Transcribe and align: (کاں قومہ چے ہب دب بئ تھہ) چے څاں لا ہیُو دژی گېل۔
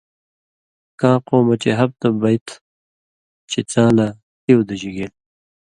(کاں 0.99 1.17
قومہ 1.27 1.55
چے 1.61 1.71
ہب 1.79 1.89
دب 2.01 2.13
بئ 2.21 2.37
تھہ) 2.45 2.55
چے 3.49 3.59
څاں 3.71 3.89
لا 3.97 4.07
ہیُو 4.45 4.61
دژی 4.67 4.91
گېل۔ 4.95 5.13